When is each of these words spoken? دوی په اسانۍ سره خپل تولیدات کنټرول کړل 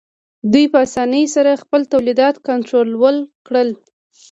دوی 0.51 0.65
په 0.71 0.77
اسانۍ 0.85 1.25
سره 1.35 1.61
خپل 1.63 1.81
تولیدات 1.93 2.35
کنټرول 2.47 3.15
کړل 3.47 3.69